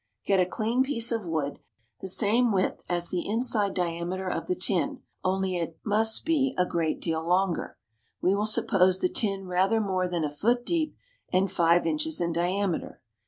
[0.25, 1.59] ]Get a clean piece of wood,
[1.99, 6.65] the same width as the inside diameter of the tin, only it must be a
[6.65, 7.77] great deal longer.
[8.19, 10.95] We will suppose the tin rather more than a foot deep
[11.31, 12.99] and five inches in diameter.